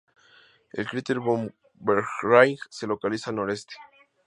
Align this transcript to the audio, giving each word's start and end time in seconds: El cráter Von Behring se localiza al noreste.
El 0.71 0.87
cráter 0.87 1.19
Von 1.19 1.53
Behring 1.75 2.57
se 2.71 2.87
localiza 2.87 3.29
al 3.29 3.35
noreste. 3.35 3.75